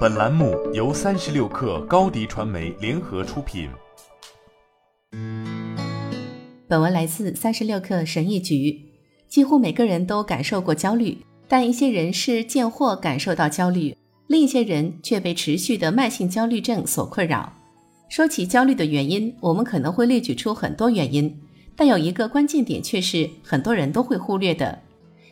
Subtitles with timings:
[0.00, 3.70] 本栏目由三十六氪高低传媒联合出品。
[6.68, 8.78] 本文来自三十六氪神译局。
[9.28, 11.16] 几乎每个人都感受过焦虑，
[11.48, 13.96] 但一些人是见货感受到焦虑，
[14.26, 17.52] 另一些人却被持续的慢性焦虑症所困扰。
[18.08, 21.40] 说起焦虑的原因，我们可能会列举出很多原因，
[21.76, 24.80] 但有一个关键点却是很多人都会忽略的。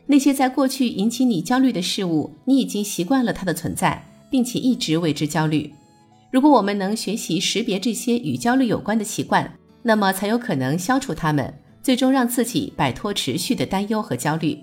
[0.07, 5.73] 那些在过去引起你焦虑的事物，你已经习惯了它的存在，并且一直为之焦虑。
[6.31, 14.59] 如果我们能学习识别这些与焦虑有关的习惯，那么才有可能消除它们，最终让自己摆脱持续的担忧和焦虑。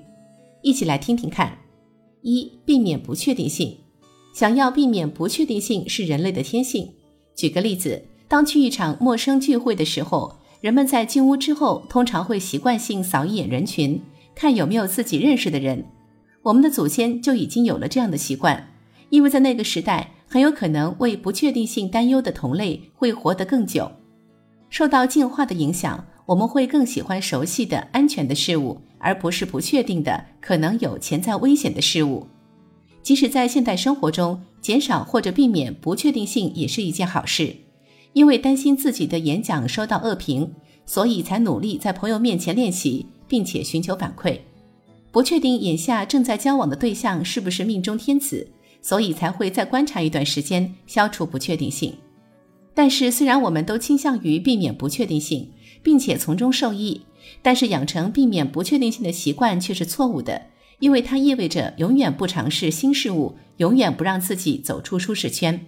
[0.61, 1.57] 一起来听听看：
[2.21, 3.77] 一、避免不确定性。
[4.33, 6.91] 想要避免不确定性是人类的天性。
[7.35, 14.01] 举个例子，当去一场陌生聚会的时候，人们在进屋之后，通常会习惯性扫一眼人群。
[14.35, 15.85] 看有没有自己认识的人，
[16.43, 18.74] 我们的祖先就已经有了这样的习惯，
[19.09, 23.91] 因为在那个时代，很有可能为不确定性担忧的同类会活得更久。
[24.69, 32.27] 受到进化的影响，我们会更喜欢熟悉的安全的事物，而不是不确定的可能有潜在危险的事物。
[33.01, 37.55] 即使在现代生活中，减少或者避免不确定性也是一件好事，
[38.13, 40.53] 因为担心自己的演讲收到恶评，
[40.85, 43.07] 所以才努力在朋友面前练习。
[43.27, 44.37] 并且寻求反馈，
[45.11, 48.47] 不确定眼下正在交往的对象是不是命中天子，
[48.85, 51.91] 所以才会再观察一段时间，消除不确定性。
[52.75, 55.49] 但是，虽然我们都倾向于避免不确定性，
[55.81, 57.01] 并且从中受益，
[57.41, 60.39] 但是养成避免不确定性的习惯却是错误的，
[60.77, 65.59] 因为它意味着永远不尝试新事物，永远不让自己走出舒适圈。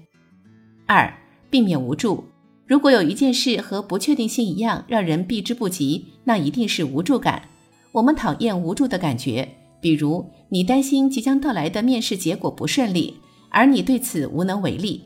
[0.86, 1.12] 二、
[1.50, 2.24] 避免无助。
[2.68, 7.50] 如果有一件事和不确定性一样让人避之不及，那一定是无助感。
[7.94, 13.18] 我们讨厌无助的感觉，比如你担心即将到来的面试结果不顺利，
[13.50, 15.02] 而你对此无能为力；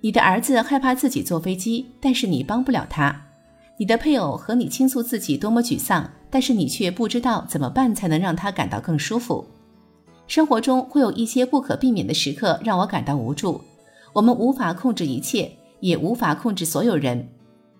[0.00, 3.14] 你的儿子害怕自己坐飞机，但是你帮不了他；
[3.78, 9.44] 你的配偶和你倾诉自己多么沮丧，但是你却不知道怎么办才能让他感到更舒服。
[10.26, 13.60] 生活中会有一些不可避免的时刻让我感到无助，
[14.12, 15.50] 我们无法控制一切。
[15.80, 17.26] 也无法控制所有人。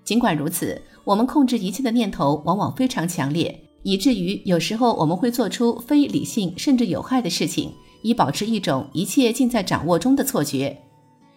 [0.04, 10.76] 尽管如此，我们控制一切的念头往往非常强烈，以至于有时候我们会做出非理性甚至有害的事情，以保持一种一切尽在掌握中的错觉。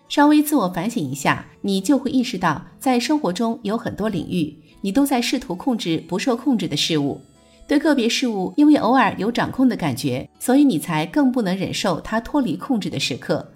[0.10, 7.20] 稍微自我反省一下，你就会意识到，在生活中有很多领域，你都在试图控制不受控制的事物。
[7.66, 13.48] 对个别事物，因为偶尔有掌控的感觉，所以你才更不能忍受它脱离控制的时刻。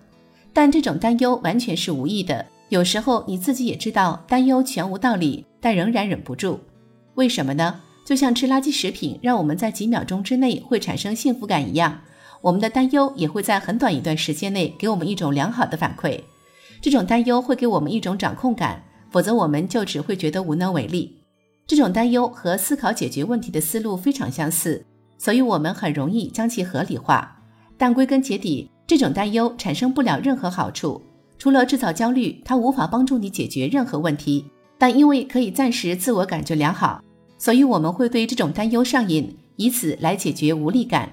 [0.53, 2.43] 但这种担忧完全是无意的。
[2.69, 6.59] 有时候你自己也知道担忧全无道理，但仍然忍不住。
[7.15, 7.81] 为什么呢？
[8.07, 11.99] 就像吃垃圾食品让我们在几秒钟之内会产生幸福感一样，
[12.39, 16.17] 我们的担忧也会在很短一段时间内给我们一种良好的反馈。
[16.79, 18.81] 这种担忧会给我们一种掌控感，
[19.11, 21.17] 否则我们就只会觉得无能为力。
[21.67, 24.85] 这种担忧和思考解决问题的思路非常相似，
[25.17, 27.37] 所以我们很容易将其合理化。
[27.77, 31.01] 但归根结底，这种担忧产生不了任何好处。
[31.37, 34.45] 除了制造焦虑，它无法帮助你解决任何问题。
[34.77, 37.01] 但因为可以暂时自我感觉良好，
[37.37, 41.11] 所以我们会对这种担忧上瘾，以此来解决无力感。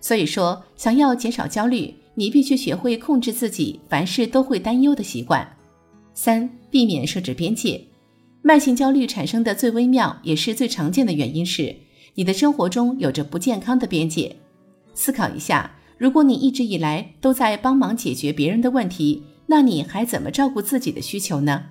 [0.00, 5.46] 所以说，想要减少焦虑，你必须学会控制自己凡事都会担忧的习惯。
[6.14, 7.80] 三、避免设置边界。
[8.42, 11.76] 慢性焦虑产生的最微妙也是最常见的原因是，
[12.14, 14.34] 你的生活中有着不健康的边界。
[14.94, 21.64] 思考一下，如果你一直以来都在帮忙解决别人的问题，那你还怎么照顾自己的需求呢？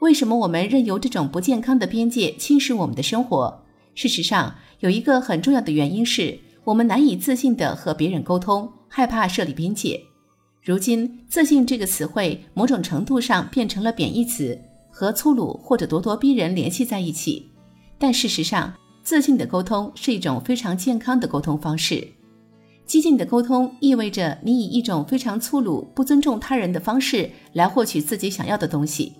[0.00, 3.62] 为什么我们任由这种不健康的边界侵蚀我们的生活？
[3.94, 10.00] 事实上，有一个很重要的原因是我们难以自信地和别人沟通，害怕设立边界。
[10.62, 14.56] 如今，自信这个词汇某种程度上变成了贬义词，
[14.88, 17.50] 和粗鲁或者咄咄逼人联系在一起。
[17.98, 18.72] 但事实上，
[19.02, 22.06] 自信的沟通是一种非常健康的沟通方式。
[22.86, 29.12] 激进的沟通意味着你以一种非常粗鲁、不尊重他人的方式来获取自己想要的东西；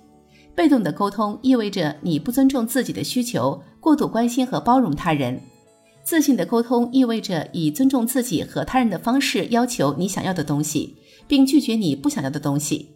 [0.58, 5.36] 被动的沟通意味着你不尊重自己的需求，过度关心和包容他人；
[6.02, 10.96] 自信的沟通意味着以尊重自己和他人的方式要求你想要的东西，
[11.28, 12.88] 并拒绝你不想要的东西。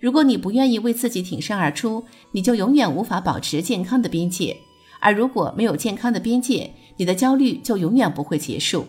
[0.00, 4.56] 如果你不愿意为自己挺身而出，你就永远无法保持健康的边界；
[4.98, 8.84] 而如果没有健康的边界，你的焦虑就永远不会结束。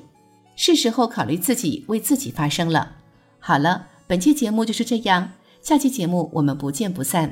[0.55, 2.95] 是时候考虑自己为自己发声了。
[3.37, 7.31] 好了，本期节目就是这样，下期节目我们不见不散。